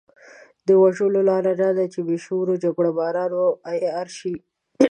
[0.67, 3.33] د وژلو لاره دا ده چې بې شعوره جګړه ماران
[3.71, 4.33] عيار شي.